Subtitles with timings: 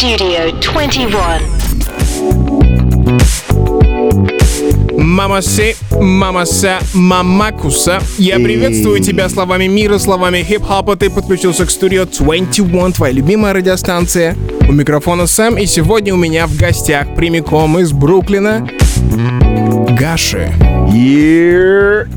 [0.00, 1.12] Studio 21.
[4.96, 8.00] Мамаси, мамаса, мамакуса.
[8.16, 10.96] Я приветствую тебя словами мира, словами хип-хопа.
[10.96, 14.34] Ты подключился к Studio 21, твоя любимая радиостанция.
[14.66, 18.66] У микрофона Сэм, и сегодня у меня в гостях прямиком из Бруклина
[19.98, 20.50] Гаши.
[20.94, 22.08] Yeah.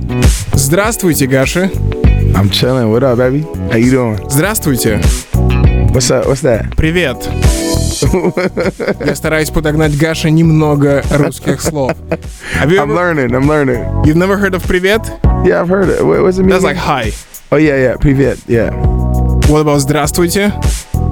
[0.54, 1.70] Здравствуйте, Гаши.
[2.34, 2.90] I'm chilling.
[2.90, 3.46] What up, baby?
[3.70, 4.30] How you doing?
[4.30, 5.02] Здравствуйте.
[5.92, 6.26] What's up?
[6.28, 6.78] What's that?
[6.78, 7.18] Привет.
[9.05, 11.93] Я стараюсь подогнать Гаше немного русских слов.
[12.61, 13.35] Have you I'm ever, learning.
[13.35, 13.85] I'm learning.
[14.05, 15.03] you've never heard of привет?
[15.45, 16.05] Yeah, I've heard it.
[16.05, 16.51] What, what's it mean?
[16.51, 17.13] That's like hi.
[17.53, 17.97] oh yeah, yeah.
[17.97, 18.39] Привет.
[18.47, 18.71] Yeah.
[19.49, 20.53] What about здравствуйте?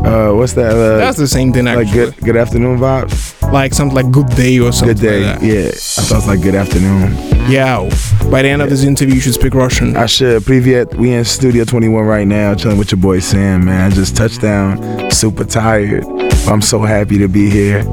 [0.05, 0.73] Uh, what's that?
[0.73, 2.12] Uh, That's the same thing like actually.
[2.12, 3.34] good good afternoon vibes.
[3.52, 5.25] Like something like good day or something Good day.
[5.25, 5.47] like that.
[5.47, 5.69] Yeah.
[5.69, 7.16] I thought it was like good afternoon.
[7.48, 7.88] Yeah.
[8.30, 9.97] By the end of this interview, you should speak Russian.
[9.97, 10.43] I should.
[10.45, 10.95] Привет.
[10.97, 13.65] We in Studio 21 right now, chilling with your boy Sam.
[13.66, 15.11] Man, I just touched down.
[15.11, 16.05] Super tired.
[16.41, 17.84] But I'm so happy to be here.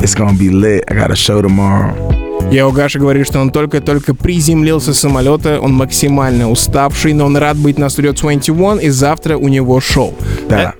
[0.00, 0.84] It's gonna be lit.
[0.88, 1.94] I got a show tomorrow.
[2.50, 7.36] Я у Гаши говорит, что он только-только приземлился с самолета, он максимально уставший, но он
[7.36, 10.14] рад быть на Studio 21, и завтра у него шоу.
[10.48, 10.74] Да.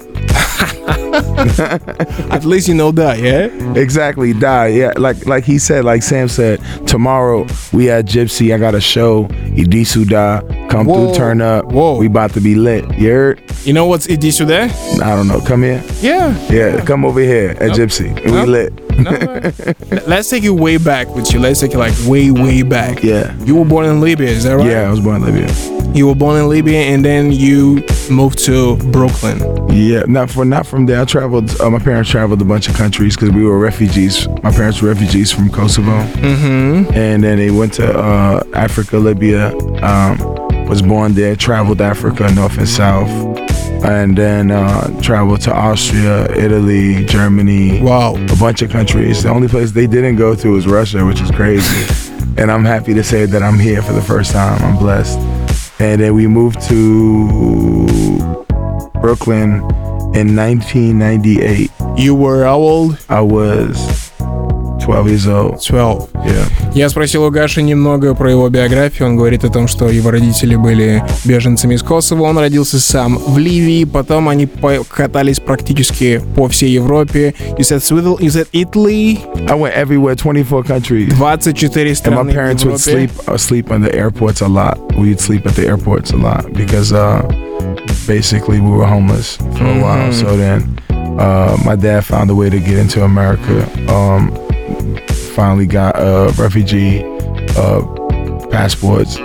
[2.30, 3.48] At least you know that, yeah?
[3.76, 4.68] Exactly, die.
[4.68, 8.52] Yeah, like like he said, like Sam said, tomorrow we at Gypsy.
[8.52, 9.28] I got a show.
[9.56, 10.42] Иди сюда.
[10.69, 11.07] Come Whoa.
[11.07, 11.65] through, turn up.
[11.65, 11.97] Whoa.
[11.97, 12.85] We about to be lit.
[12.97, 13.43] You heard?
[13.63, 14.45] You know what's it this or?
[14.45, 14.69] I
[15.15, 15.41] don't know.
[15.41, 15.83] Come here.
[15.99, 16.37] Yeah.
[16.49, 16.75] Yeah.
[16.75, 16.85] yeah.
[16.85, 17.77] Come over here at nope.
[17.77, 18.23] Gypsy.
[18.23, 18.73] We lit.
[18.99, 21.39] no, let's take you way back with you.
[21.39, 23.03] Let's take you like way, way back.
[23.03, 23.35] Yeah.
[23.39, 24.67] You were born in Libya, is that right?
[24.67, 25.79] Yeah, I was born in Libya.
[25.95, 29.39] You were born in Libya and then you moved to Brooklyn.
[29.71, 31.01] Yeah, not for not from there.
[31.01, 31.59] I traveled.
[31.59, 34.27] Uh, my parents traveled a bunch of countries because we were refugees.
[34.43, 36.93] My parents were refugees from Kosovo, mm-hmm.
[36.93, 39.55] and then they went to uh, Africa, Libya.
[39.83, 40.38] Um,
[40.69, 41.35] was born there.
[41.35, 43.09] Traveled Africa, north and south,
[43.83, 47.81] and then uh, traveled to Austria, Italy, Germany.
[47.81, 48.15] Wow.
[48.15, 49.23] a bunch of countries.
[49.23, 51.91] The only place they didn't go to was Russia, which is crazy.
[52.37, 54.61] and I'm happy to say that I'm here for the first time.
[54.61, 55.17] I'm blessed.
[55.81, 57.87] And then we moved to
[59.01, 59.55] Brooklyn
[60.13, 61.71] in 1998.
[61.97, 63.03] You were how old?
[63.09, 64.11] I was
[64.83, 65.63] 12 years old.
[65.63, 66.11] 12.
[66.25, 66.58] Yeah.
[66.73, 69.07] Я спросил у Гаши немного про его биографию.
[69.09, 72.23] Он говорит о том, что его родители были беженцами из Косово.
[72.23, 73.85] Он родился сам в Ливии.
[73.85, 74.47] Потом они
[74.87, 77.33] катались практически по всей Европе.
[77.57, 79.19] You said Sweden, you said Italy.
[79.49, 81.09] I went everywhere, 24 countries.
[81.15, 84.77] 24 And страны my parents would sleep uh, sleep on the airports a lot.
[84.95, 87.23] We'd sleep at the airports a lot because uh,
[88.07, 90.13] basically we were homeless for a while.
[90.13, 90.79] So then
[91.19, 93.67] uh, my dad found a way to get into America.
[93.91, 94.31] Um,
[95.39, 97.01] finally got a refugee
[97.55, 97.81] uh,
[98.49, 99.15] passports,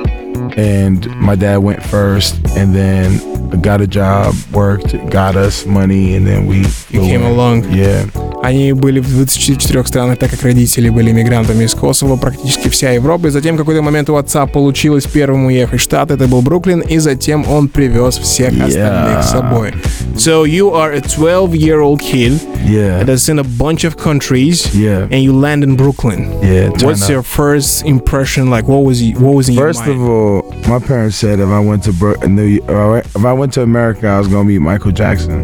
[0.57, 6.25] and my dad went first, and then got a job, worked, got us money, and
[6.25, 6.59] then we
[6.91, 7.33] You came in.
[7.33, 7.65] along.
[7.73, 8.07] Yeah.
[8.45, 13.29] Они были в 24 странах, так как родители были мигрантами из Косово, практически вся Европа.
[13.29, 16.81] И затем в какой-то момент у отца получилось первым уехать в Штат, это был Бруклин,
[16.81, 19.73] и затем он привез всех остальных с собой.
[20.17, 23.05] So you are a 12-year-old kid Yeah.
[23.05, 25.09] that's in a bunch of countries, Yeah.
[25.11, 26.29] and you land in Brooklyn.
[26.43, 26.71] Yeah.
[26.83, 28.67] What's your first impression like?
[28.69, 30.11] What was you, what was in First your of mind?
[30.11, 33.63] all, my parents said if I went to Bro- New York, if I went to
[33.63, 35.43] America, I was gonna meet Michael Jackson.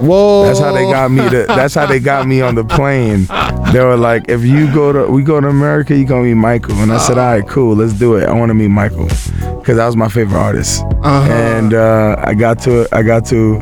[0.00, 0.44] Whoa!
[0.44, 1.28] That's how they got me.
[1.28, 3.26] To, that's how they got me on the plane.
[3.72, 6.74] They were like, if you go to we go to America, you gonna meet Michael.
[6.76, 8.28] And I said, all right, cool, let's do it.
[8.28, 9.08] I want to meet Michael
[9.60, 10.82] because that was my favorite artist.
[11.02, 11.32] Uh-huh.
[11.32, 13.60] And uh, I got to I got to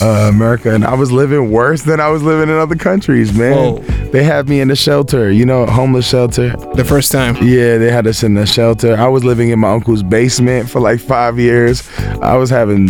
[0.00, 3.56] uh, America, and I was living worse than I was living in other countries, man.
[3.56, 3.78] Whoa.
[4.10, 6.50] They had me in the shelter, you know, homeless shelter.
[6.74, 7.36] The first time.
[7.36, 8.96] Yeah, they had us in the shelter.
[8.96, 11.88] I was living in my uncle's basement for like five years.
[12.22, 12.88] I was having,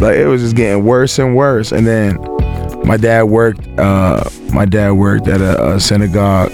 [0.00, 1.72] like, it was just getting worse and worse.
[1.72, 2.18] And then
[2.84, 3.66] my dad worked.
[3.78, 6.50] Uh, my dad worked at a, a synagogue,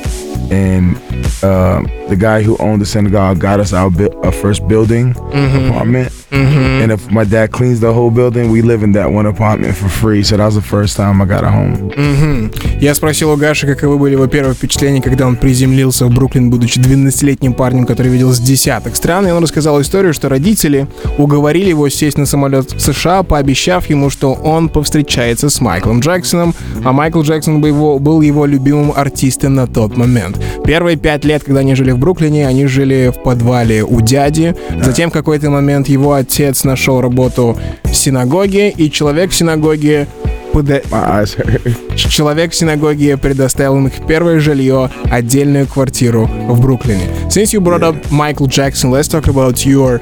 [0.50, 0.96] and
[1.42, 6.12] uh, the guy who owned the synagogue got us our, bu- our first building apartment.
[6.30, 9.88] And if my dad cleans the whole building, we live in that one apartment for
[9.88, 10.22] free.
[10.22, 11.92] So that was the first time I got a home.
[11.96, 12.50] Мгм.
[12.80, 16.78] Я спросил у Гаши, каковы были его первые впечатления, когда он приземлился в Бруклин, будучи
[16.78, 19.26] 12-летним парнем, который видел с десяток стран.
[19.28, 20.86] И он рассказал историю, что родители
[21.18, 26.54] уговорили его сесть на самолет в США, пообещав ему, что он повстречается с Майклом Джексоном,
[26.84, 30.40] а Майкл Джексон был его, был его любимым артистом на тот момент.
[30.66, 34.54] Первые пять лет, когда они жили в Бруклине, они жили в подвале у дяди.
[34.82, 40.06] Затем в какой-то момент его отец нашел работу в синагоге, и человек в синагоге
[40.52, 41.96] hurt.
[41.96, 47.08] Человек в синагоге предоставил им их первое жилье, отдельную квартиру в Бруклине.
[47.28, 50.00] Since you brought up Michael Jackson, let's talk about your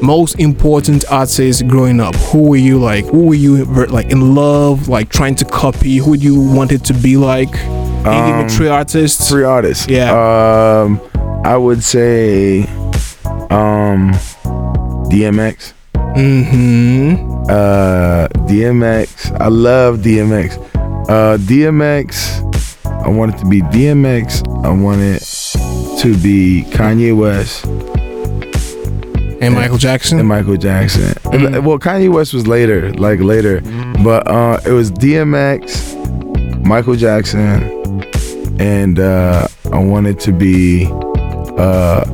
[0.00, 2.14] most important artists growing up?
[2.32, 3.06] Who were you like?
[3.06, 5.96] Who were you like in love, like trying to copy?
[5.98, 7.54] Who you wanted to be like?
[8.04, 9.30] Any Um, three artists?
[9.30, 9.86] Three artists.
[9.88, 10.12] Yeah.
[10.12, 11.00] Um,
[11.44, 12.62] I would say,
[13.50, 14.12] um,
[15.10, 15.72] DMX.
[15.94, 17.42] Mm-hmm.
[17.50, 19.38] Uh, DMX.
[19.40, 20.56] I love DMX.
[21.08, 22.40] Uh, DMX.
[23.04, 24.46] I want it to be DMX.
[24.64, 25.22] I want it
[26.00, 27.64] to be Kanye West
[29.42, 30.18] And Michael Jackson.
[30.18, 31.12] and Michael Jackson.
[31.24, 31.56] Mm.
[31.56, 33.60] And, well, Kanye West was later, like later,
[34.02, 37.62] but uh, it was DMX, Michael Jackson,
[38.58, 40.86] and uh, I wanted to be
[41.58, 42.04] uh,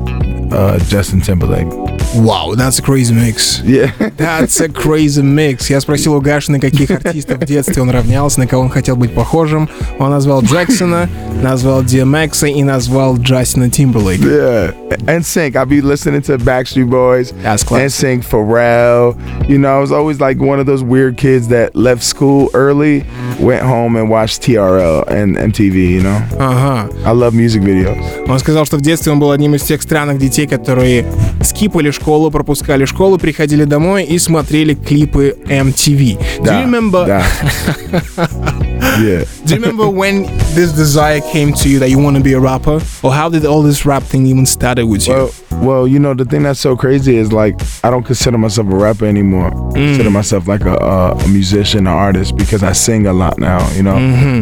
[0.52, 1.79] uh, Justin Timberlake.
[2.15, 3.59] Wow, that's a crazy mix.
[3.65, 3.91] Yeah.
[4.15, 5.69] That's a crazy mix.
[5.69, 8.95] Я спросил у Гаши, на каких артистов в детстве он равнялся, на кого он хотел
[8.95, 9.69] быть похожим.
[9.99, 11.09] Он назвал Джексона,
[11.41, 14.23] назвал DMX и назвал Джастина Тимберлейка.
[14.25, 14.73] Yeah,
[15.07, 15.55] NSYNC.
[15.57, 18.21] I be listening to Backstreet Boys, That's classic.
[18.21, 19.15] NSYNC, Pharrell.
[19.49, 23.03] You know, I was always like one of those weird kids that left school early,
[23.39, 25.75] went home and watched TRL and MTV.
[25.95, 26.89] You know, Ага.
[27.05, 28.01] I love music videos.
[28.29, 31.05] Он сказал, что в детстве он был одним из тех странных детей, которые
[31.41, 36.17] скипали школу, пропускали школу, приходили домой и смотрели клипы MTV.
[36.39, 37.05] Do Да, you remember?
[37.05, 37.23] да.
[39.01, 39.23] yeah.
[39.45, 40.23] Do you remember when
[40.55, 43.45] this desire came to you that you want to be a rapper, or how did
[43.45, 45.13] all this rap thing even started with you?
[45.13, 45.31] Well,
[45.61, 48.75] well, you know, the thing that's so crazy is like I don't consider myself a
[48.75, 49.47] rapper anymore.
[49.71, 53.37] I consider myself like a, a, a musician, an artist, because I sing a lot
[53.39, 53.59] now.
[53.73, 53.95] You know,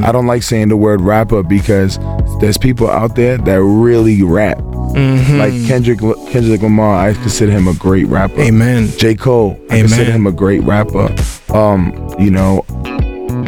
[0.06, 2.00] I don't like saying the word rapper because
[2.40, 4.58] there's people out there that really rap.
[4.99, 6.00] Like Kendrick,
[6.31, 8.41] Kendrick Lamar, I consider him a great rapper.
[8.41, 8.89] Amen.
[8.99, 9.15] J.
[9.15, 9.81] Cole, I Amen.
[9.89, 11.15] consider him a great rapper.
[11.55, 12.65] Um, you know,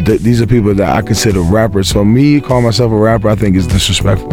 [0.07, 1.89] th- these are people that I consider rappers.
[1.89, 4.31] So me call myself a rapper, I think is disrespectful.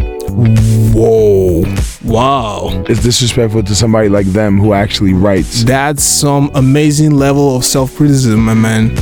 [0.93, 1.63] Whoa.
[2.03, 2.83] Wow.
[2.87, 5.63] It's disrespectful to somebody like them who actually writes.
[5.63, 8.95] That's some amazing level of self-criticism, my man.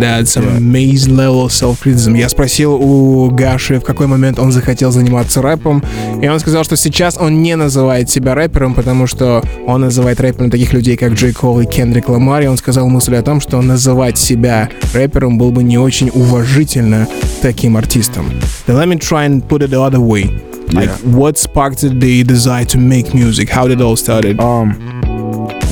[0.00, 0.56] That's an Yeah.
[0.56, 2.16] amazing level of self-criticism.
[2.16, 5.82] Я спросил у Гаши, в какой момент он захотел заниматься рэпом,
[6.22, 10.50] и он сказал, что сейчас он не называет себя рэпером, потому что он называет рэпером
[10.50, 13.60] таких людей, как Джей Кол и Кендрик Ламар, и он сказал мысль о том, что
[13.60, 17.06] называть себя рэпером было бы не очень уважительно
[17.42, 18.26] таким артистам.
[18.66, 20.30] Then let me try and put it the other way.
[20.72, 21.14] Like, Yeah.
[21.16, 23.50] what sparked the desire to make music?
[23.50, 24.40] How did it all started?
[24.40, 24.74] Um,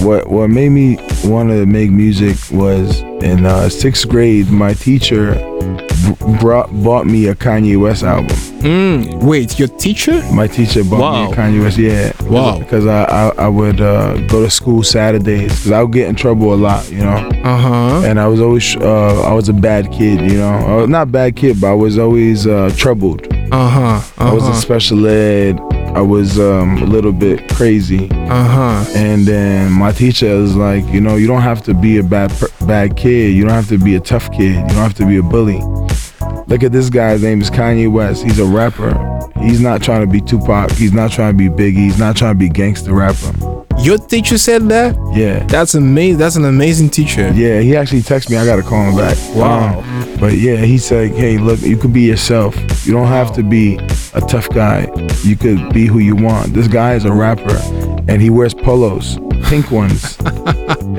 [0.03, 4.49] what what made me want to make music was in uh, sixth grade.
[4.51, 8.37] My teacher b- brought bought me a Kanye West album.
[8.61, 10.23] Mm, wait, your teacher?
[10.33, 11.27] My teacher bought Wow.
[11.27, 11.79] me a Kanye West.
[11.79, 12.13] Yeah.
[12.29, 12.59] Wow.
[12.59, 16.15] Because I I, I would uh, go to school Saturdays because I would get in
[16.17, 17.17] trouble a lot, you know.
[17.45, 18.03] Uh-huh.
[18.05, 20.51] And I was always uh, I was a bad kid, you know.
[20.53, 23.27] I was not bad kid, but I was always uh, troubled.
[23.53, 24.01] Uh-huh.
[24.19, 24.61] I was in Uh-huh.
[24.61, 25.59] special ed.
[25.95, 28.09] I was um, a little bit crazy.
[28.11, 28.85] Uh-huh.
[28.95, 32.33] And then my teacher was like, you know, you don't have to be a bad
[32.67, 33.35] bad kid.
[33.35, 34.55] You don't have to be a tough kid.
[34.55, 35.61] You don't have to be a bully.
[36.51, 38.25] Look at this guy's name is Kanye West.
[38.25, 38.93] He's a rapper.
[39.39, 40.73] He's not trying to be Tupac.
[40.73, 41.77] He's not trying to be Biggie.
[41.77, 43.33] He's not trying to be gangster rapper.
[43.79, 44.97] Your teacher said that?
[45.15, 45.47] Yeah.
[45.47, 46.19] That's amazing.
[46.19, 47.33] That's an amazing teacher.
[47.35, 48.37] Yeah, he actually texted me.
[48.37, 49.17] I gotta call him back.
[49.35, 49.79] Wow.
[49.79, 52.55] Um, but yeah, he said, "Hey, look, you can be yourself.
[52.85, 53.77] You don't have to be
[54.13, 54.89] a tough guy.
[55.23, 57.57] You could be who you want." This guy is a rapper,
[58.07, 60.19] and he wears polos, pink ones,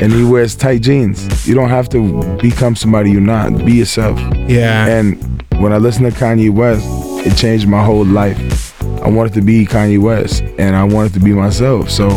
[0.01, 1.47] and he wears tight jeans.
[1.47, 3.63] You don't have to become somebody you're not.
[3.63, 4.19] Be yourself.
[4.47, 4.87] Yeah.
[4.87, 5.30] And
[5.61, 6.83] when I listened to Kanye West,
[7.25, 8.81] it changed my whole life.
[9.03, 11.91] I wanted to be Kanye West, and I wanted to be myself.
[11.91, 12.07] So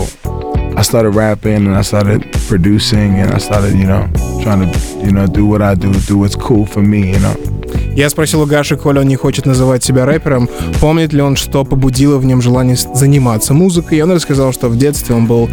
[0.76, 4.08] I started rapping, and I started producing, and I started, you know,
[4.42, 7.53] trying to, you know, do what I do, do what's cool for me, you know.
[7.96, 10.48] Я спросил у Гаши, коли он не хочет называть себя рэпером,
[10.80, 13.98] помнит ли он, что побудило в нем желание заниматься музыкой.
[13.98, 15.48] И он рассказал, что в детстве он был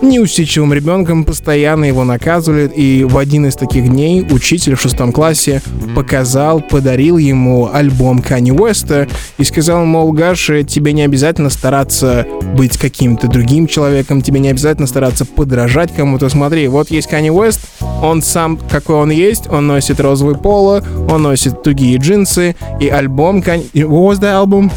[0.00, 2.68] неусидчивым ребенком, постоянно его наказывали.
[2.68, 5.62] И в один из таких дней учитель в шестом классе
[5.96, 12.78] показал, подарил ему альбом Кани Уэста и сказал, мол, Гаша, тебе не обязательно стараться быть
[12.78, 16.28] каким-то другим человеком, тебе не обязательно стараться подражать кому-то.
[16.28, 17.60] Смотри, вот есть Кани Уэст,
[18.02, 23.40] он сам какой он есть, он носит розовый поло, он носит тугие джинсы, и альбом.
[23.40, 24.70] What was the album?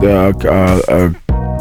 [0.00, 1.12] The, uh, uh,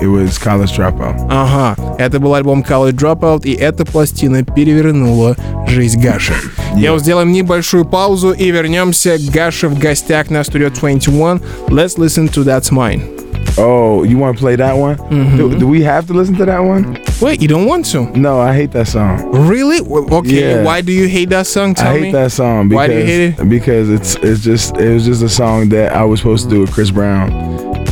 [0.01, 1.27] it was College Dropout.
[1.29, 5.35] Ага, это был альбом College Dropout, и эта пластина перевернула
[5.67, 6.33] жизнь Гаши.
[6.75, 9.17] Я вот сделаем небольшую паузу и вернемся.
[9.33, 11.41] Гаша в гостях на Studio 21.
[11.69, 13.26] Let's listen to That's Mine.
[13.59, 14.97] Oh, you want to play that one?
[15.35, 17.01] Do, do we have to listen to that one?
[17.21, 18.05] Wait, you don't want to?
[18.17, 19.31] No, I hate that song.
[19.47, 19.79] Really?
[19.79, 20.63] Okay, Yeah.
[20.63, 21.73] why do you hate that song?
[21.73, 22.11] Tell I hate me.
[22.11, 25.29] that song because Why do you hate because it's it's just it was just a
[25.29, 27.31] song that I was supposed to do with Chris Brown,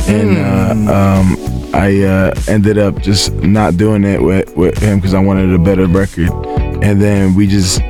[0.08, 0.88] and Hmm.
[0.88, 1.36] uh, um,
[1.74, 5.58] I uh, ended up just not doing it with, with him because I wanted a
[5.58, 6.30] better record.
[6.82, 7.80] And then we just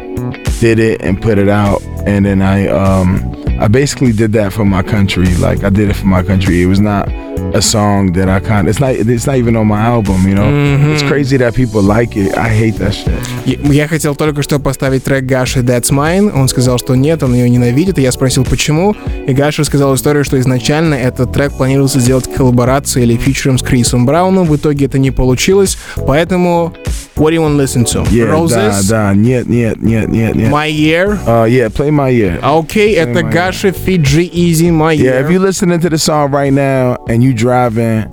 [0.61, 1.83] did it and put it out.
[2.07, 3.21] And then I um,
[3.61, 5.27] I basically did that for my country.
[5.37, 6.63] Like I did it for my country.
[6.63, 7.09] It was not
[7.55, 8.69] a song that I kind.
[8.69, 8.95] It's not.
[8.95, 10.27] It's not even on my album.
[10.29, 10.93] You know.
[10.93, 12.37] It's crazy that people like it.
[12.37, 13.15] I hate that shit.
[13.45, 16.33] Я я хотел только что поставить трек Гаши That's Mine.
[16.35, 17.99] Он сказал, что нет, он ее ненавидит.
[17.99, 18.97] И я спросил, почему.
[19.27, 24.07] И Гаша рассказал историю, что изначально этот трек планировался сделать коллаборацией или фичером с Крисом
[24.07, 24.47] Брауном.
[24.47, 25.79] В итоге это не получилось.
[26.07, 26.75] Поэтому
[27.17, 28.05] What do you want to listen to?
[28.11, 28.31] Yeah.
[28.31, 28.89] Roses?
[28.89, 29.15] Да, да.
[29.15, 30.51] Нет, нет, нет, нет, нет.
[30.53, 31.19] My Year?
[31.27, 31.69] Uh, yeah.
[31.71, 32.39] Play my year.
[32.43, 33.33] Окей, это My Year.
[33.33, 35.33] Гаша Фиджи Easy My Yeah, if Year.
[35.33, 38.05] you listening to the song right now and you driving,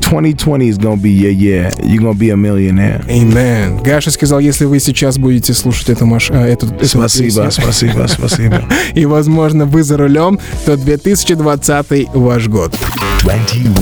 [0.00, 1.70] 2020 is gonna be your year.
[1.82, 3.02] You're gonna be a millionaire.
[3.08, 3.80] Amen.
[3.82, 6.28] Гаша сказал, если вы сейчас будете слушать эту маш...
[6.30, 8.62] а, эту, Спасибо, песню, спасибо, спасибо.
[8.94, 12.74] и, возможно, вы за рулем, то 2020 ваш год.
[13.22, 13.72] 21.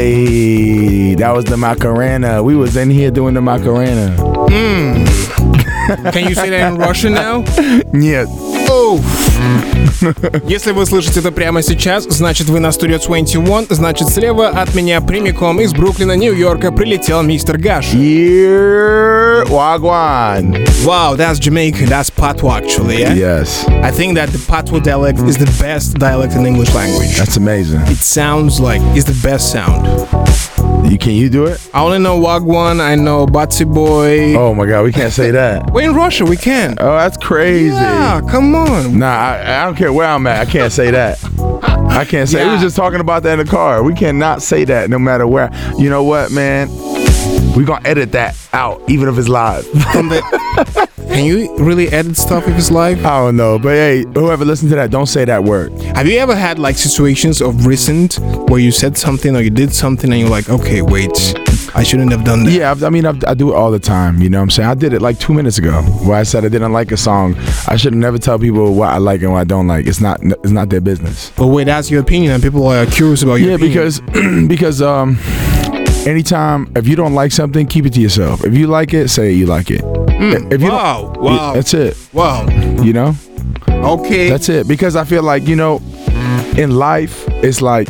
[0.00, 2.42] Hey, that was the Macarena.
[2.42, 4.16] We was in here doing the Macarena.
[4.48, 6.10] Mm.
[6.10, 7.40] Can you say that in Russian now?
[7.92, 8.59] yes.
[8.70, 9.00] Оуф.
[10.44, 15.00] Если вы слышите это прямо сейчас, значит вы на студию 21, значит слева от меня
[15.00, 17.92] прямиком из Бруклина, Нью-Йорка прилетел мистер Гаш.
[17.92, 20.66] Yeah, Wagwan.
[20.84, 23.12] Wow, that's Jamaican, that's Patois actually, yeah?
[23.12, 27.16] Yes, I think that the Patois dialect is the best dialect in English language.
[27.18, 27.80] that's amazing.
[27.88, 29.86] It sounds like it's the best sound.
[30.84, 31.68] You can you do it?
[31.72, 34.34] I only know Wagwan, I know Batsy Boy.
[34.36, 35.70] Oh my God, we can't say that.
[35.72, 36.76] We're in Russia, we can.
[36.80, 37.74] Oh, that's crazy.
[37.74, 38.98] Yeah, come on.
[38.98, 40.46] Nah, I, I don't care where I'm at.
[40.46, 41.18] I can't say that.
[41.90, 42.40] I can't say.
[42.40, 42.52] We Yeah.
[42.54, 43.82] was just talking about that in the car.
[43.82, 45.50] We cannot say that no matter where.
[45.78, 46.68] You know what, man?
[47.56, 49.66] We gonna edit that out, even if it's live.
[51.10, 53.04] Can you really edit stuff if it's live?
[53.04, 55.72] I don't know, but hey, whoever listens to that, don't say that word.
[55.96, 59.74] Have you ever had like situations of recent where you said something or you did
[59.74, 61.10] something and you're like, okay, wait,
[61.74, 62.52] I shouldn't have done that.
[62.52, 64.22] Yeah, I, I mean, I, I do it all the time.
[64.22, 64.68] You know what I'm saying?
[64.70, 67.34] I did it like two minutes ago, where I said I didn't like a song.
[67.68, 69.86] I should never tell people what I like and what I don't like.
[69.86, 70.20] It's not.
[70.22, 71.30] It's not their business.
[71.36, 73.72] But wait, that's your opinion, and people are curious about your Yeah, opinion.
[73.72, 74.00] because
[74.48, 75.18] because um,
[76.06, 78.44] anytime if you don't like something, keep it to yourself.
[78.44, 79.82] If you like it, say you like it.
[80.20, 80.52] Mm.
[80.52, 81.96] if you wow, wow, that's it.
[82.12, 82.46] wow.
[82.82, 83.14] You know,
[83.68, 84.68] Okay, that's it.
[84.68, 85.80] Because I feel like you know,
[86.58, 87.88] in life, it's like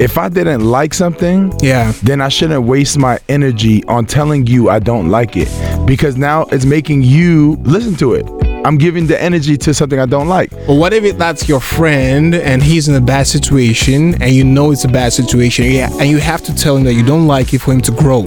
[0.00, 1.92] if I didn't like something, yeah.
[2.02, 5.48] then I shouldn't waste my energy on telling you I don't like it
[5.86, 8.26] because now it's making you listen to it.
[8.64, 10.50] I'm giving the energy to something I don't like.
[10.50, 14.44] But what if it, that's your friend and he's in a bad situation and you
[14.44, 17.26] know it's a bad situation, yeah, and you have to tell him that you don't
[17.26, 18.22] like it for him to grow.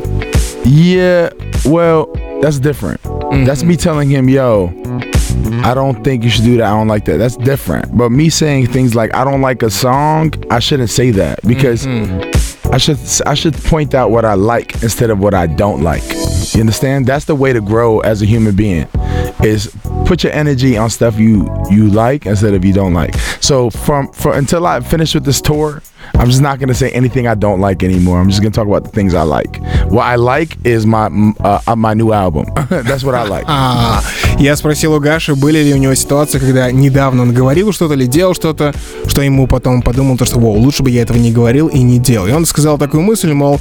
[0.65, 1.29] Yeah,
[1.65, 2.07] well,
[2.41, 2.99] that's different.
[3.31, 4.67] That's me telling him, yo,
[5.63, 6.65] I don't think you should do that.
[6.65, 7.17] I don't like that.
[7.17, 7.97] That's different.
[7.97, 11.85] But me saying things like I don't like a song, I shouldn't say that because
[11.85, 12.73] mm-hmm.
[12.73, 16.03] I should I should point out what I like instead of what I don't like.
[16.53, 17.05] You understand?
[17.05, 18.87] That's the way to grow as a human being.
[19.43, 19.73] Is
[20.05, 23.15] put your energy on stuff you you like instead of you don't like.
[23.41, 25.81] So from for until I finish with this tour,
[26.19, 28.19] I'm just not gonna say anything I don't like anymore.
[28.19, 29.61] I'm just gonna talk about the things I like.
[29.89, 31.07] What I like is my
[31.39, 32.45] uh, my new album.
[32.69, 33.45] That's what I like.
[33.59, 34.01] А,
[34.39, 38.05] я спросил у Гаши, были ли у него ситуации, когда недавно он говорил что-то или
[38.05, 38.73] делал что-то,
[39.07, 41.97] что ему потом подумал, то, что «Воу, лучше бы я этого не говорил и не
[41.97, 42.27] делал».
[42.27, 43.59] И он сказал такую мысль, мол,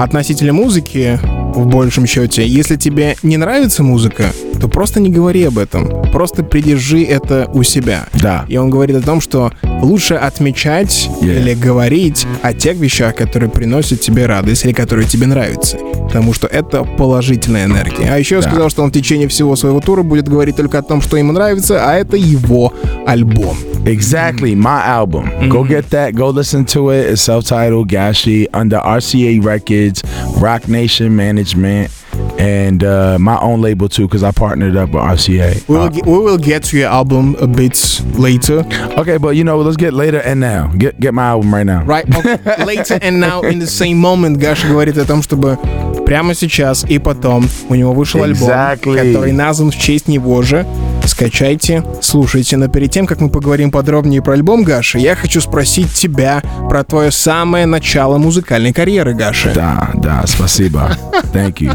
[0.00, 1.18] относительно музыки,
[1.56, 4.26] в большем счете, если тебе не нравится музыка,
[4.60, 5.88] то просто не говори об этом.
[6.12, 8.06] Просто придержи это у себя.
[8.14, 8.44] Да.
[8.48, 9.50] И он говорит о том, что
[9.82, 11.40] лучше отмечать Yeah.
[11.40, 15.78] или говорить о тех вещах, которые приносят тебе радость или которые тебе нравятся.
[16.06, 18.10] Потому что это положительная энергия.
[18.12, 18.48] А еще Да.
[18.48, 21.32] сказал, что он в течение всего своего тура будет говорить только о том, что ему
[21.32, 22.72] нравится, а это его
[23.06, 23.56] альбом.
[23.86, 25.26] Exactly, my album.
[25.26, 25.48] Mm-hmm.
[25.48, 26.14] Go get that.
[26.14, 27.10] Go listen to it.
[27.10, 30.02] It's self-titled Gashi under RCA Records,
[30.40, 31.92] Roc Nation Management
[32.38, 35.68] and uh, my own label too because I partnered up with RCA.
[35.68, 38.64] We will, get, we will get to your album a bit later.
[38.98, 40.68] Okay, but you know, let's get later and now.
[40.68, 41.84] Get get my album right now.
[41.84, 42.64] Right, okay.
[42.64, 45.58] later and now in the same moment Гаша говорит о том, чтобы
[46.04, 48.98] прямо сейчас и потом у него вышел exactly.
[48.98, 50.66] альбом, который назван в честь него же.
[51.06, 52.56] Скачайте, слушайте.
[52.56, 56.82] Но перед тем, как мы поговорим подробнее про альбом Гаши, я хочу спросить тебя про
[56.84, 59.52] твое самое начало музыкальной карьеры, Гаша.
[59.54, 60.96] Da, da, spasiba.
[61.32, 61.72] Thank you.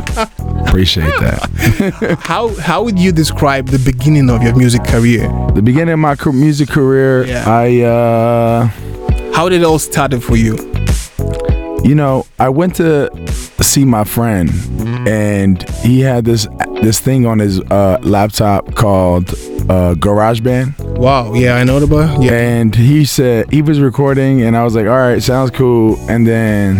[0.67, 2.19] Appreciate that.
[2.23, 5.27] How, how would you describe the beginning of your music career?
[5.55, 7.43] The beginning of my music career, Yeah.
[7.47, 8.69] I, uh,
[9.33, 10.57] How did it all started for you?
[11.83, 13.09] you know, I went to
[13.61, 14.51] see my friend,
[15.07, 16.47] and he had this
[16.81, 20.97] this thing on his uh, laptop called uh, GarageBand.
[20.97, 22.05] Wow, yeah, I know the boy.
[22.19, 22.33] Yeah.
[22.33, 26.27] And he said he was recording, and I was like, "All right, sounds cool." And
[26.27, 26.77] then,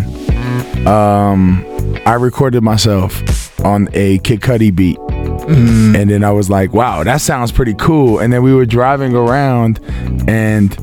[0.88, 1.66] um,
[2.06, 4.98] I recorded myself on a Kid Cudi beat,
[5.48, 9.16] and then I was like, "Wow, that sounds pretty cool." And then we were driving
[9.16, 9.80] around,
[10.28, 10.74] and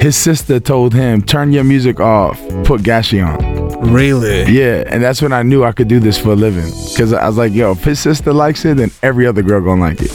[0.00, 3.51] his sister told him, "Turn your music off, put Gashi on."
[3.82, 4.44] Really?
[4.44, 7.26] Yeah, and that's when I knew I could do this for a living, because I
[7.26, 10.12] was like, "Yo, if his sister likes it, then every other girl gonna like it."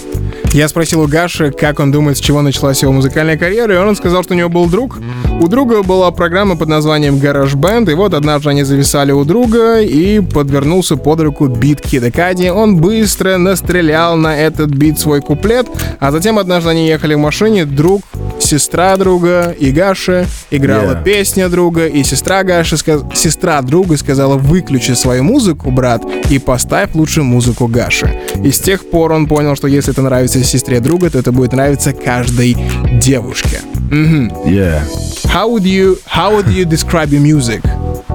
[0.53, 3.95] Я спросил у Гаши, как он думает, с чего началась его музыкальная карьера, и он
[3.95, 4.97] сказал, что у него был друг.
[5.39, 9.81] У друга была программа под названием Garage Band, и вот однажды они зависали у друга,
[9.81, 12.49] и подвернулся под руку бит Кида Кади.
[12.49, 15.67] Он быстро настрелял на этот бит свой куплет,
[15.99, 18.01] а затем однажды они ехали в машине, друг,
[18.39, 21.03] сестра друга и Гаши играла Yeah.
[21.03, 23.03] песня друга, и сестра Гаши, сказ...
[23.13, 28.17] сестра друга сказала, выключи свою музыку, брат, и поставь лучше музыку Гаши.
[28.43, 31.53] И с тех пор он понял, что если это нравится сестре друга, то это будет
[31.53, 32.57] нравиться каждой
[33.01, 33.61] девушке.
[33.91, 34.31] Мгм.
[34.45, 34.81] Yeah.
[35.25, 37.61] How would you How would you describe your music?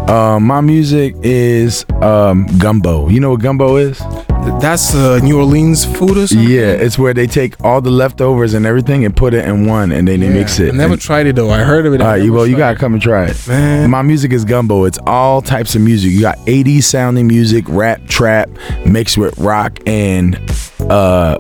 [0.09, 3.09] Uh, my music is um, gumbo.
[3.09, 3.99] You know what gumbo is?
[4.61, 6.49] That's uh, New Orleans food or something?
[6.49, 9.91] Yeah, it's where they take all the leftovers and everything and put it in one,
[9.91, 10.73] and then they mix it.
[10.73, 11.51] I never And- tried it though.
[11.51, 12.01] I heard of it.
[12.01, 13.49] All right, well, you gotta come and try it.
[13.49, 13.91] Man.
[13.91, 14.85] My music is gumbo.
[14.85, 16.13] It's all types of music.
[16.13, 18.51] You got 80s sounding music, rap, trap,
[18.87, 20.37] mixed with rock and
[20.89, 21.37] uh,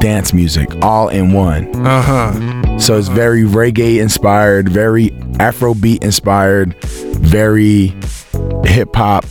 [0.00, 1.74] dance music, all in one.
[1.86, 2.78] Uh-huh.
[2.78, 7.88] So it's very reggae inspired, very Afrobeat inspired, very
[8.64, 9.24] hip hop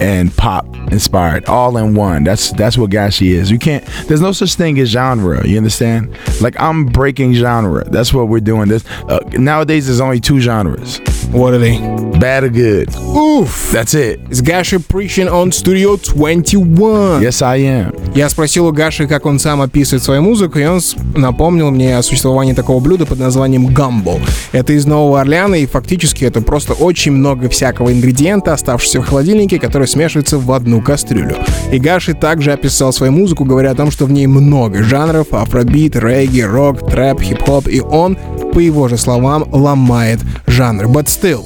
[0.00, 2.24] and pop inspired, all in one.
[2.24, 3.50] That's that's what Gashi is.
[3.50, 3.84] You can't.
[4.06, 5.46] There's no such thing as genre.
[5.46, 6.16] You understand?
[6.40, 7.84] Like I'm breaking genre.
[7.84, 8.68] That's what we're doing.
[8.68, 9.86] This uh, nowadays.
[9.86, 10.98] There's only two genres:
[11.32, 11.78] What are they?
[12.20, 12.94] bad or good.
[12.96, 13.72] Oof.
[13.72, 14.20] That's it.
[14.28, 17.22] It's Gashi preaching on Studio 21.
[17.22, 17.92] Yes, I am.
[18.14, 20.80] Я спросил у Гаши, как он сам описывает свою музыку, и он
[21.14, 24.20] напомнил мне о существовании такого блюда под названием гамбо.
[24.52, 29.58] Это из Нового Орлеана, и фактически это просто очень много всякого ингредиента, оставшегося в холодильнике,
[29.58, 31.36] которые смешиваются в одну кастрюлю.
[31.72, 35.96] И Гаши также описал свою музыку, говоря о том, что в ней много жанров, афробит,
[35.96, 38.16] регги, рок, трэп, хип-хоп, и он,
[38.52, 40.88] по его же словам, ломает жанры.
[40.88, 41.44] But still,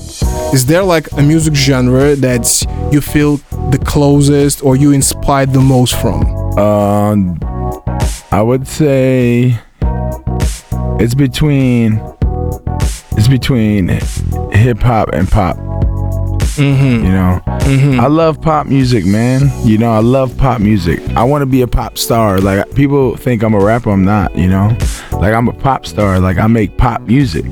[0.52, 2.46] is there like a music genre that
[2.92, 6.24] you feel the closest or you inspired the most from?
[6.58, 7.38] Um,
[8.30, 9.58] I would say
[10.98, 12.00] it's between
[13.16, 13.88] it's between
[14.52, 15.63] hip hop and pop.
[16.56, 17.04] Mm-hmm.
[17.04, 19.50] You know, I love pop music, man.
[19.66, 21.00] You know, I love pop music.
[21.16, 22.38] I want to be a pop star.
[22.38, 24.36] Like people think I'm a rapper, I'm not.
[24.36, 24.76] You know,
[25.12, 26.20] like I'm a pop star.
[26.20, 27.44] Like I make pop music.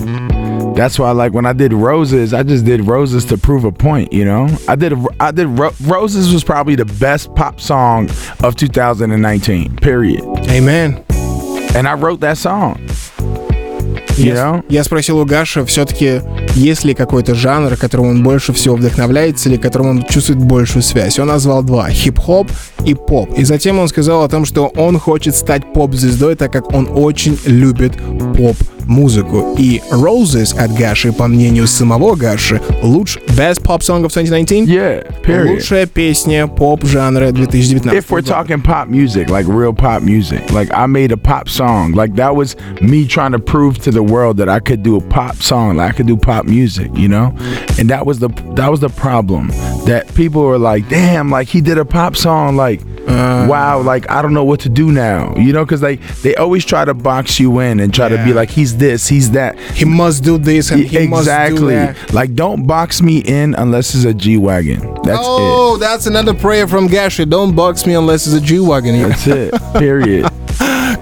[0.74, 4.12] That's why, like when I did Roses, I just did Roses to prove a point.
[4.12, 8.08] You know, I did I did Ro- Roses was probably the best pop song
[8.42, 9.76] of 2019.
[9.76, 10.22] Period.
[10.48, 11.04] Amen.
[11.74, 12.86] And I wrote that song.
[14.16, 16.20] Я, я спросил у Гаши, все-таки
[16.54, 21.18] есть ли какой-то жанр, которым он больше всего вдохновляется или которым он чувствует большую связь.
[21.18, 22.50] Он назвал два— хип-хоп
[22.84, 23.30] и поп.
[23.38, 27.38] И затем он сказал о том, что он хочет стать поп-звездой, так как он очень
[27.46, 27.92] любит
[28.81, 29.55] поп-музыку.
[29.57, 34.65] И Roses от Гаши, по мнению самого Гаши, лучше Best Pop Song of 2019?
[34.65, 35.03] Yeah.
[35.23, 35.57] Period.
[35.57, 37.93] Лучшая песня поп-жанра 2019.
[37.93, 41.93] if we're talking pop music, like real pop music, like I made a pop song,
[41.93, 45.01] like that was me trying to prove to the world that I could do a
[45.01, 47.35] pop song, like I could do pop music, you know,
[47.77, 49.49] and that was the that was the problem
[49.85, 52.81] that people were like, damn, like he did a pop song, like.
[53.06, 56.34] uh, wow, like I don't know what to do now, you know, because like they
[56.36, 59.58] always try to box you in and try to be like he's this, he's that.
[59.58, 61.74] He must do this and he must do exactly.
[61.74, 62.12] that.
[62.12, 64.80] Like don't box me in unless it's a G wagon.
[65.02, 65.74] That's oh, it.
[65.74, 67.28] oh, that's another prayer from Gashi.
[67.28, 69.08] Don't box me unless it's a G-Wagon.
[69.08, 69.54] That's it.
[69.78, 70.30] Period.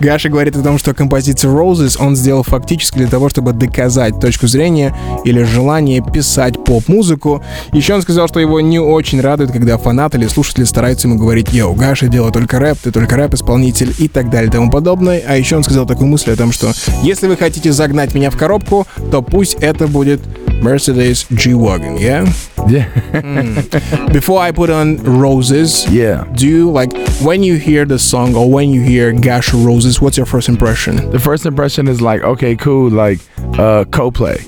[0.01, 4.47] Гаша говорит о том, что композицию Roses он сделал фактически для того, чтобы доказать точку
[4.47, 7.43] зрения или желание писать поп-музыку.
[7.73, 11.53] Еще он сказал, что его не очень радует, когда фанаты или слушатели стараются ему говорить
[11.53, 15.23] «Йоу, Гаша делает только рэп, ты только рэп-исполнитель» и так далее и тому подобное.
[15.27, 18.39] А еще он сказал такую мысль о том, что если вы хотите загнать меня в
[18.39, 20.21] коробку, то пусть это будет
[20.63, 22.29] Mercedes G-Wagon, yeah?
[22.69, 22.87] Yeah.
[24.13, 26.25] Before I put on Roses, yeah.
[26.35, 30.19] do you like when you hear the song or when you hear Gash Roses, what's
[30.19, 31.11] your first impression?
[31.11, 34.47] The first impression is like, okay, cool, like uh Coldplay.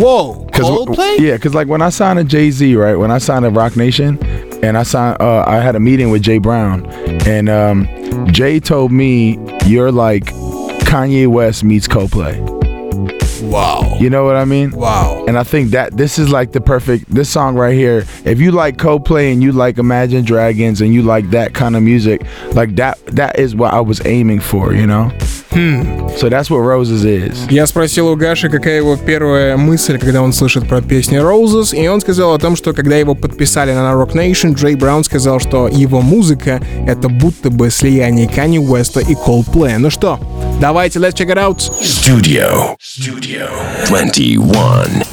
[0.00, 1.20] Whoa, Cause Coldplay?
[1.20, 2.96] Yeah, because like when I signed a Jay Z, right?
[2.96, 4.18] When I signed a Roc Nation,
[4.64, 6.84] and I signed, uh, I had a meeting with Jay Brown,
[7.26, 7.86] and um,
[8.32, 10.24] Jay told me you're like
[10.84, 12.53] Kanye West meets Coldplay.
[13.50, 13.96] Wow.
[14.00, 14.70] You know what I mean?
[14.72, 15.24] Wow.
[15.26, 18.04] And I think that this is like the perfect this song right here.
[18.24, 21.82] If you like Coldplay and you like Imagine Dragons and you like that kind of
[21.82, 25.10] music, like that that is what I was aiming for, you know?
[25.54, 27.50] So that's what Roses is.
[27.50, 31.86] Я спросил у Гаши, какая его первая мысль, когда он слышит про песни Roses, и
[31.88, 35.68] он сказал о том, что когда его подписали на Rock Nation, Джей Браун сказал, что
[35.68, 39.78] его музыка— это будто бы слияние Kanye Уэста и Coldplay.
[39.78, 40.18] Ну что,
[40.60, 41.58] давайте, let's check it out.
[41.82, 42.76] Studio.
[42.80, 43.48] Studio
[43.88, 45.04] 21.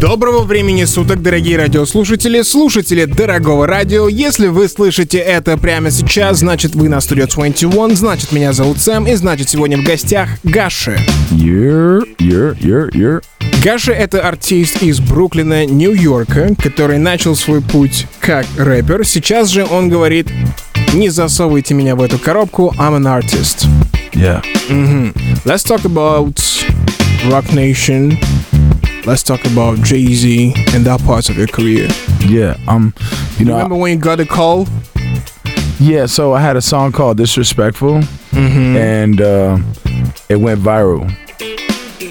[0.00, 4.06] Доброго времени суток, дорогие радиослушатели, слушатели дорогого радио.
[4.06, 9.08] Если вы слышите это прямо сейчас, значит вы на Studio 21, значит меня зовут Сэм,
[9.08, 11.00] и значит сегодня в гостях Гаши.
[11.32, 13.24] You're, you're, you're, you're.
[13.64, 19.04] Гаши— это артист из Бруклина, Нью-Йорка, который начал свой путь как рэпер.
[19.04, 20.28] Сейчас же он говорит
[20.94, 23.66] «Не засовывайте меня в эту коробку, I'm an artist».
[24.12, 24.44] Yeah.
[25.44, 26.38] Let's talk about
[27.28, 28.16] Rock Nation.
[29.08, 31.88] Let's talk about Jay-Z and that part of your career.
[32.26, 32.58] Yeah.
[32.68, 32.92] Um,
[33.38, 34.66] you know, Remember when you got a call?
[35.80, 36.04] yeah.
[36.04, 38.02] So I had a song called "Disrespectful,"
[38.34, 39.58] and uh,
[40.28, 41.10] it went viral,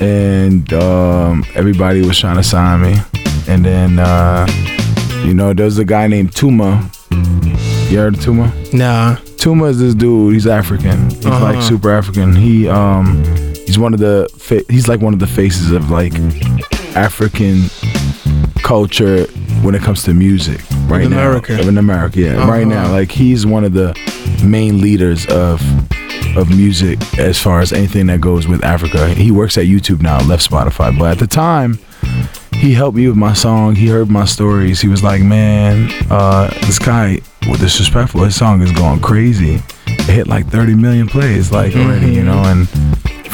[0.01, 2.95] and um, everybody was trying to sign me.
[3.47, 4.47] And then, uh,
[5.23, 6.81] you know, there's a guy named Tuma.
[7.91, 8.73] You heard of Tuma?
[8.73, 9.17] Nah.
[9.38, 10.33] Tuma is this dude.
[10.33, 11.12] He's African.
[11.12, 12.36] He's like super African.
[12.36, 13.23] He um
[13.67, 16.13] he's one of the fa- he's like one of the faces of like
[16.97, 17.69] African
[18.63, 19.25] culture
[19.62, 21.19] when it comes to music right In now.
[21.19, 21.60] America.
[21.62, 22.47] In America, yeah.
[22.49, 22.83] Right Uh-huh.
[22.88, 23.93] now, like he's one of the
[24.43, 25.62] main leaders of
[26.36, 29.10] of music as far as anything that goes with Africa.
[29.10, 31.79] He works at YouTube now, left Spotify, but at the time
[32.53, 33.75] he helped me with my song.
[33.75, 34.81] He heard my stories.
[34.81, 39.62] He was like, "Man, uh, this guy, with disrespectful, his song is going crazy.
[39.88, 42.67] It hit like 30 million plays, like already, you know." And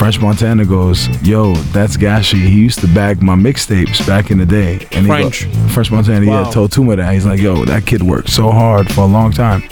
[0.04, 2.34] French Montana goes, "Yo, that's Gashi.
[2.46, 5.46] He used to bag my mixtapes back in the day." And he go- French.
[5.72, 6.44] French Montana, Wow.
[6.44, 7.14] yeah, told Tuma that.
[7.14, 9.64] He's like, "Yo, that kid worked so hard for a long time."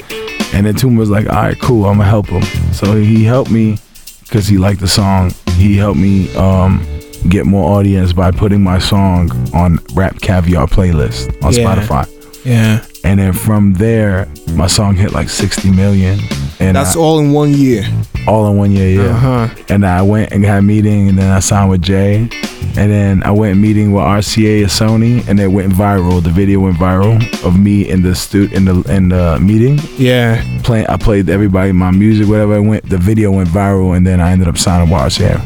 [0.53, 1.85] And then Tuma was like, "All right, cool.
[1.85, 3.77] I'm gonna help him." So he helped me
[4.23, 5.33] because he liked the song.
[5.57, 6.81] He helped me um,
[7.27, 11.65] get more audience by putting my song on Rap Caviar playlist on Yeah.
[11.75, 12.07] Spotify.
[12.45, 12.79] Yeah.
[13.03, 16.21] And then from there, my song hit like 60 million.
[16.61, 17.83] And That's I- all in one year.
[18.27, 19.15] All in one year, yeah.
[19.15, 19.63] Uh-huh.
[19.69, 22.29] And I went and had a meeting, and then I signed with Jay.
[22.77, 26.23] And then I went meeting with RCA at Sony, and it went viral.
[26.23, 30.41] The video went viral of me in the stu- in the in the meeting Yeah.
[30.63, 30.87] playing.
[30.87, 32.55] I played everybody my music, whatever.
[32.55, 35.41] It went the video went viral, and then I ended up signing with RCA.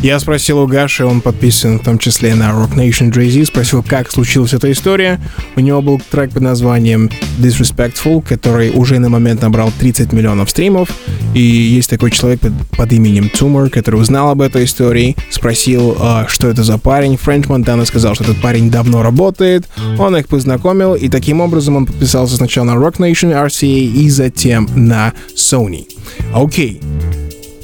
[0.00, 4.12] Я спросил у Гаши, он подписан в том числе на Rock Nation Jay-Z, спросил, как
[4.12, 5.20] случилась эта история.
[5.56, 10.88] У него был трек под названием Disrespectful, который уже на момент набрал 30 миллионов стримов.
[11.34, 16.26] И есть такой человек под, под именем Tumor, который узнал об этой истории, спросил, а,
[16.28, 17.16] что это за парень.
[17.16, 19.68] Френч Монтана сказал, что этот парень давно работает.
[19.98, 24.68] Он их познакомил, и таким образом он подписался сначала на Rock Nation RCA и затем
[24.76, 25.86] на Sony.
[26.32, 26.80] Окей.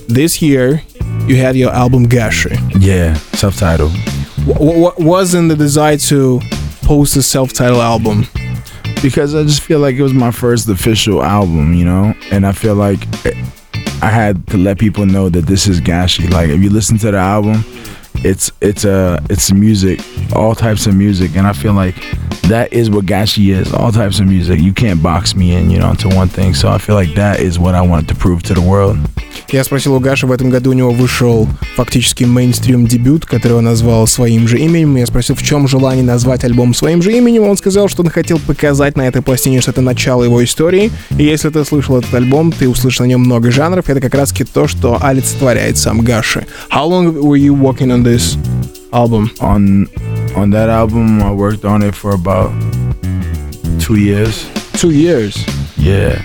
[0.09, 0.81] This year,
[1.27, 2.57] you had your album Gashi.
[2.81, 3.93] Yeah, self-titled.
[4.47, 6.41] What, what wasn't the desire to
[6.83, 8.27] post a self-titled album?
[9.05, 12.53] because I just feel like it was my first official album, you know, and I
[12.53, 13.35] feel like eh,
[14.01, 16.31] I had to let people know that this is Gashi.
[16.31, 17.63] Like if you listen to the album,
[18.25, 20.01] it's it's a it's music,
[20.35, 21.97] all types of music, and I feel like
[22.49, 23.75] that is what Gashi is.
[23.75, 24.59] All types of music.
[24.59, 26.55] You can't box me in, you know, into one thing.
[26.55, 28.97] So I feel like that is what I wanted to prove to the world.
[29.51, 33.65] Я спросил у Гаши, в этом году у него вышел фактически мейнстрим дебют, который он
[33.65, 34.97] назвал своим же именем.
[34.97, 37.45] Я спросил, в чем желание назвать альбом своим же именем.
[37.45, 40.91] Он сказал, что он хотел показать на этой пластине, что это начало его истории.
[41.19, 43.89] И если ты слышал этот альбом, ты услышал на нем много жанров.
[43.89, 46.47] Это как раз таки то, что олицетворяет сам Гаши.
[46.71, 48.37] How long were you working on this
[48.93, 49.31] album?
[49.41, 49.89] On
[50.35, 52.51] on that album, I worked on it for about
[53.81, 54.47] two years.
[54.73, 55.47] Two years.
[55.77, 56.23] Yeah.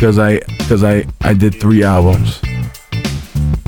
[0.00, 2.40] Cause I, cause I, I did three albums.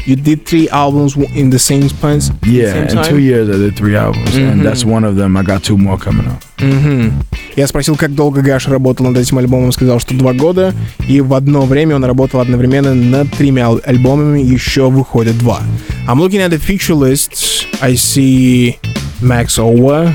[0.06, 2.20] You did three albums in the same span?
[2.42, 3.04] Yeah, same in time?
[3.04, 5.36] two years I did three albums, and that's one of them.
[5.36, 6.42] I got two more coming up.
[6.58, 7.12] Мгм.
[7.56, 10.72] Я спросил, как долго Гаш работал над этим альбомом, он сказал, что два года,
[11.08, 15.60] и в одно время он работал одновременно над тремя ал- альбомами, еще выходит два.
[16.06, 17.66] I'm looking at the feature list.
[17.82, 18.78] I see
[19.20, 20.14] Max Owa,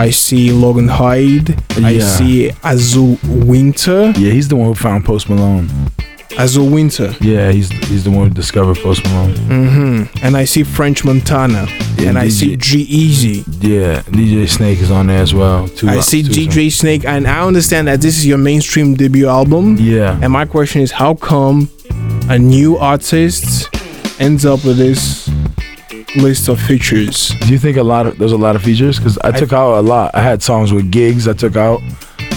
[0.00, 4.12] I see Logan Hyde, I see Azul Winter.
[4.16, 5.68] Yeah, he's the one who found Post Malone.
[6.38, 7.14] Azul Winter.
[7.20, 9.36] Yeah, he's he's the one who discovered Post Malone.
[9.36, 11.66] hmm And I see French Montana.
[11.98, 13.44] Yeah, and I see G-Eazy.
[13.60, 15.68] Yeah, DJ Snake is on there as well.
[15.68, 19.28] Two, I see two DJ Snake, and I understand that this is your mainstream debut
[19.28, 19.76] album.
[19.78, 21.68] Yeah, And my question is, how come
[22.30, 23.68] a new artist
[24.18, 25.19] ends up with this
[26.16, 27.30] list of features?
[27.40, 28.98] do you think a lot of there's a lot of features?
[28.98, 30.14] Because I took out a lot.
[30.14, 31.28] I had songs with gigs.
[31.28, 31.80] I took out.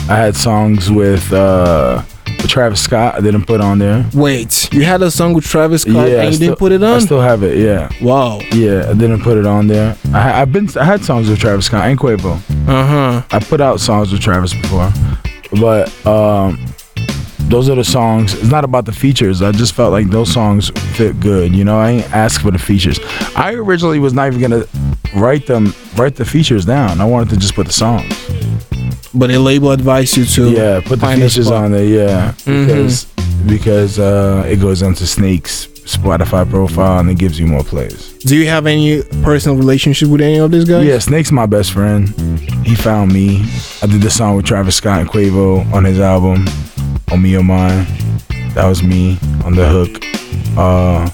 [0.10, 2.04] I had songs with uh
[2.48, 4.06] Travis Scott, I didn't put on there.
[4.14, 6.72] Wait, you had a song with Travis Scott yeah, and I you still, didn't put
[6.72, 6.96] it on?
[6.96, 7.58] I still have it.
[7.58, 8.40] Yeah, wow.
[8.52, 9.98] yeah, I didn't put it on there.
[10.14, 12.36] I, I've been, I had songs with Travis Scott and Quavo.
[12.68, 13.24] Uh huh.
[13.32, 14.92] I put out songs with Travis before,
[15.60, 16.73] but um,
[17.50, 18.34] those are the songs.
[18.34, 19.42] It's not about the features.
[19.42, 21.54] I just felt like those songs fit good.
[21.56, 23.00] You know, I ain't ask for the features.
[23.36, 24.66] I originally was not even gonna
[25.16, 27.00] write them, write the features down.
[27.02, 28.12] I wanted to just put the songs.
[29.14, 31.86] But a label advised you to yeah, put the features on there.
[31.86, 32.66] Yeah, Mhm.
[32.68, 33.06] because
[33.46, 38.14] because uh, it goes onto Snake's Spotify profile and it gives you more plays.
[38.20, 40.86] Do you have any personal relationship with any of these guys?
[40.88, 42.08] Yeah, Snake's my best friend.
[42.66, 43.46] He found me.
[43.82, 46.46] I did the song with Travis Scott and Quavo on his album,
[47.14, 47.86] On Me or Mine.
[48.56, 50.04] That was me on the hook.
[50.58, 51.08] Uh,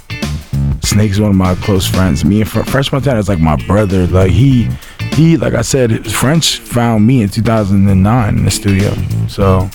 [0.82, 2.24] Snake's one of my close friends.
[2.24, 4.08] Me and Fr- French Montana is like my brother.
[4.08, 4.70] Like he,
[5.12, 8.94] he, like I said, French found me in 2009 in the studio.
[9.28, 9.70] So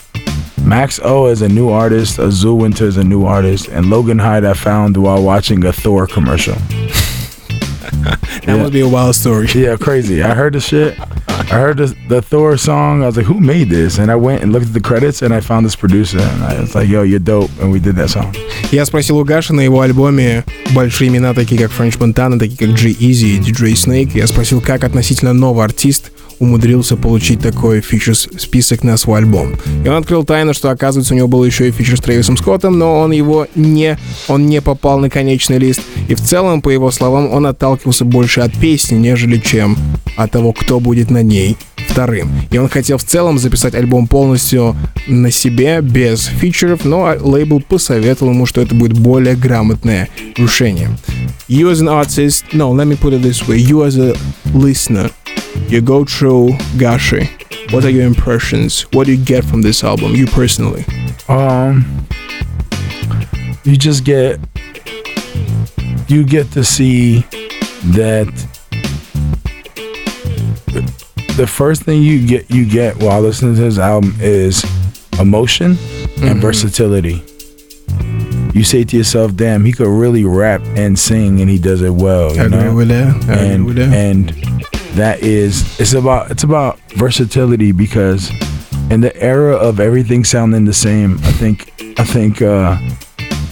[0.63, 2.19] Max O is a new artist.
[2.19, 6.07] Azul Winter is a new artist, and Logan Hyde I found while watching a Thor
[6.07, 6.57] commercial.
[8.45, 9.47] That must be a wild story.
[9.55, 10.23] Yeah, crazy.
[10.23, 10.99] I heard the shit.
[11.52, 13.02] I heard the, the Thor song.
[13.02, 13.98] I was like, who made this?
[13.98, 16.20] And I went and looked at the credits and I found this producer.
[16.20, 17.50] And I was like, yo, you're dope.
[17.60, 18.36] And we did that song.
[18.72, 20.44] Я спросил у Гаши на его альбоме
[20.76, 24.12] большие имена, такие как Френч Монтана, такие как G Easy и DJ Snake.
[24.14, 29.53] Я спросил, как относительно новый артист умудрился получить такой фичерс список на свой альбом.
[29.85, 32.79] И он открыл тайну, что оказывается у него был еще и фичер с Трэвисом Скоттом,
[32.79, 35.81] но он его не, он не попал на конечный лист.
[36.09, 39.77] И в целом, по его словам, он отталкивался больше от песни, нежели чем
[40.17, 41.57] от того, кто будет на ней
[41.89, 42.31] вторым.
[42.51, 48.33] И он хотел в целом записать альбом полностью на себе, без фичеров, но лейбл посоветовал
[48.33, 50.91] ему, что это будет более грамотное решение.
[51.49, 53.59] You as an artist, no, let me put it this way.
[53.59, 54.17] You as a
[54.55, 55.11] listener,
[55.69, 57.29] you go through Gashi.
[57.73, 58.83] What are your impressions?
[58.93, 60.85] What do you get from this album, you personally?
[61.29, 62.07] Um,
[63.65, 64.39] you just get,
[66.09, 67.21] you get to see
[67.97, 68.29] that
[71.37, 74.65] the first thing you get, you get while listening to his album is
[75.19, 75.77] emotion
[76.23, 77.23] and versatility.
[78.53, 81.91] You say to yourself, "Damn, he could really rap and sing, and he does it
[81.91, 82.75] well." You I agree know?
[82.77, 83.29] with that.
[83.29, 83.93] I agree with that.
[83.93, 84.54] and
[84.96, 88.32] that is it's about it's about versatility because
[88.90, 92.78] in the era of everything sounding the same, I think I think uh,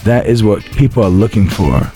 [0.04, 1.92] that is what people are looking for.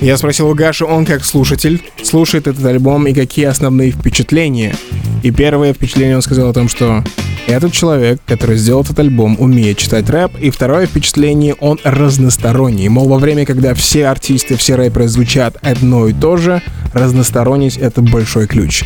[0.00, 4.74] Я спросил у Гаши, он как слушатель слушает этот альбом и какие основные впечатления.
[5.22, 7.02] И первое впечатление он сказал о том, что
[7.47, 10.37] этот человек, который сделал этот альбом, умеет читать рэп.
[10.39, 12.87] И второе впечатление, он разносторонний.
[12.89, 16.61] Мол, во время, когда все артисты, все рэперы звучат одно и то же,
[16.93, 18.83] разносторонность— это большой ключ.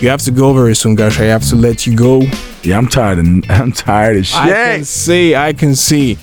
[0.00, 1.20] You have to go very soon, Gash.
[1.20, 2.22] I have to let you go.
[2.64, 3.20] Yeah, I'm tired.
[3.20, 4.86] Of, I'm tired of I can shit.
[4.86, 6.18] see, I can see.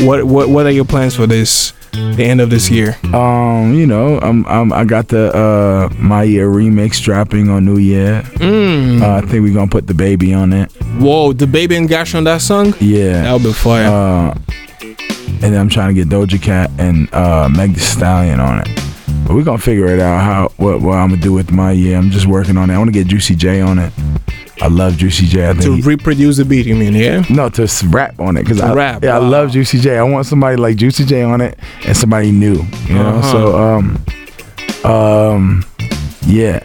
[0.00, 1.72] What what what are your plans for this?
[1.92, 2.96] The end of this year.
[3.14, 7.76] Um, you know, I'm, I'm I got the uh my year remix dropping on New
[7.76, 8.22] Year.
[8.36, 9.02] Mm.
[9.02, 10.72] Uh, I think we're gonna put DaBaby on it.
[10.98, 12.74] Whoa, DaBaby and Gash on that song?
[12.80, 13.22] Yeah.
[13.22, 13.86] That'll be fire.
[13.86, 14.38] Uh,
[14.80, 18.68] and then I'm trying to get Doja Cat and uh, Meg Thee Stallion on it.
[19.26, 21.98] But we're gonna figure it out how what, what I'm gonna do with my year.
[21.98, 22.74] I'm just working on it.
[22.74, 23.92] I want to get Juicy J on it.
[24.62, 25.50] I love Juicy J.
[25.50, 27.24] I to he- reproduce the beat, you mean, yeah?
[27.28, 29.98] no to rap on it because I rap, Yeah, I love Juicy J.
[29.98, 32.62] I want somebody like Juicy J on it and somebody new.
[32.86, 33.08] You know.
[33.08, 33.32] Uh-huh.
[33.32, 34.04] So um
[34.84, 35.64] um
[36.26, 36.62] yeah,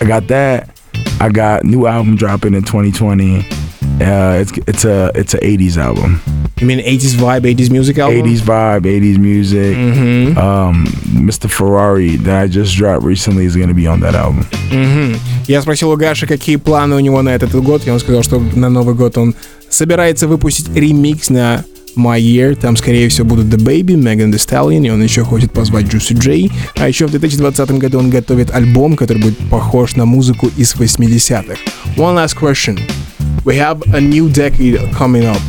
[0.00, 0.78] I got that.
[1.20, 3.38] I got new album dropping in 2020.
[3.38, 6.20] Uh, it's it's a it's a 80s album.
[6.62, 8.22] You mean 80s vibe, 80s music album?
[8.22, 9.76] 80s vibe, 80s music.
[9.76, 10.38] Mm-hmm.
[10.38, 10.84] Um,
[11.26, 11.50] Mr.
[11.50, 14.46] Ferrari that I just dropped recently is gonna be on that album.
[14.70, 15.16] Мгм.
[15.48, 18.38] Я спросил у Гаши, какие планы у него на этот год, и он сказал, что
[18.54, 19.34] на Новый год он
[19.68, 21.64] собирается выпустить ремикс на
[21.96, 22.54] My Year.
[22.54, 26.14] Там, скорее всего, будут The Baby, Megan Thee Stallion, и он еще хочет позвать Juicy
[26.14, 26.48] J.
[26.76, 31.56] А еще в 2020 году он готовит альбом, который будет похож на музыку из 80-х.
[31.96, 32.78] One last question.
[33.44, 35.40] We have a new decade coming up.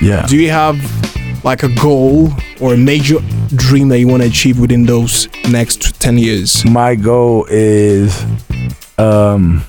[0.00, 0.26] Yeah.
[0.26, 0.76] Do you have
[1.44, 2.28] like a goal
[2.60, 3.18] or a major
[3.56, 6.64] dream that you want to achieve within those next 10 years?
[6.64, 8.24] My goal is
[8.98, 9.62] um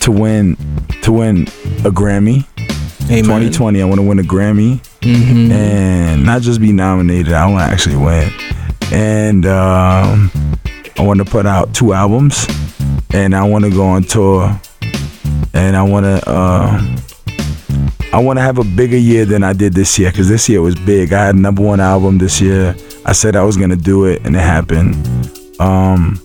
[0.00, 0.56] to win
[1.02, 1.42] to win
[1.84, 2.46] a Grammy.
[3.10, 3.24] Amen.
[3.24, 5.50] 2020, I want to win a Grammy Mhm.
[5.50, 7.32] and not just be nominated.
[7.32, 8.30] I want to actually win.
[8.92, 10.30] And um,
[10.98, 12.46] I want to put out two albums,
[13.12, 14.58] and I want to go on tour,
[15.54, 16.30] and I want to.
[16.30, 16.82] Uh,
[18.14, 20.60] I want to have a bigger year than I did this year because this year
[20.60, 21.14] was big.
[21.14, 22.76] I had number one album this year.
[23.06, 24.94] I said I was gonna do it, and it happened.
[25.58, 26.20] Um,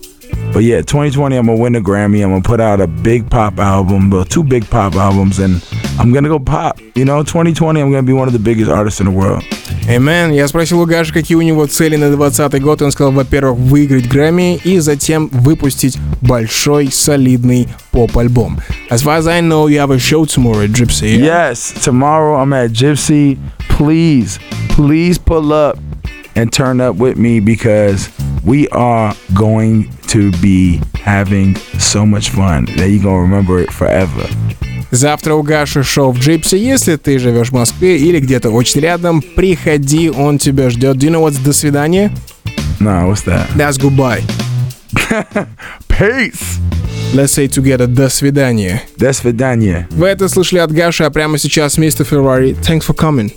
[0.52, 2.22] but yeah, 2020, I'm gonna win a Grammy.
[2.22, 5.64] I'm gonna put out a big pop album, well, two big pop albums, and
[5.98, 6.78] I'm gonna go pop.
[6.94, 9.42] You know, 2020, I'm gonna be one of the biggest artists in the world.
[9.88, 10.34] Amen.
[10.34, 12.82] Я спросил у Гаши, какие у него цели на 2020 год.
[12.82, 18.60] Он сказал, во-первых, выиграть Грэмми и затем выпустить большой, солидный поп-альбом.
[18.90, 21.16] As far as I know, you have a show tomorrow at Gypsy.
[21.16, 21.48] yeah?
[21.48, 23.38] Yes, tomorrow I'm at Gypsy.
[23.70, 25.78] Please, please pull up
[26.36, 28.10] and turn up with me because
[28.44, 34.26] we are going to be having so much fun that you're gonna remember it forever.
[34.90, 36.58] Завтра у Гаши шоу в Джипсе.
[36.58, 40.96] Если ты живешь в Москве или где-то очень рядом, приходи, он тебя ждет.
[40.96, 42.10] Do you know what's до свидания?
[42.80, 43.48] Nah, what's that?
[43.56, 44.22] That's goodbye.
[45.88, 46.58] Peace.
[47.14, 48.82] Let's say together до свидания.
[48.96, 49.86] До свидания.
[49.90, 52.56] Вы это слышали от Гаши, а прямо сейчас мистер Феррари.
[52.62, 53.32] Thanks for coming.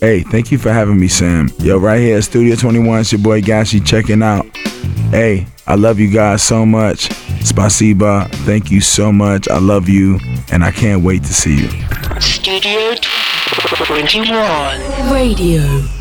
[0.00, 1.50] Hey, thank you for having me, Sam.
[1.58, 4.46] Yo, right here at Studio 21, it's your boy Gashi checking out.
[5.10, 7.08] Hey, I love you guys so much.
[7.46, 9.48] Spasiba, thank you so much.
[9.48, 10.18] I love you,
[10.50, 11.68] and I can't wait to see you.
[12.20, 12.94] Studio
[13.86, 15.12] 21.
[15.12, 15.95] Radio